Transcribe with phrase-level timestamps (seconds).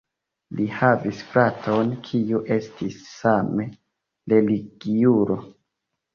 [0.59, 3.69] Li havis fraton, kiu estis same
[4.35, 5.41] religiulo.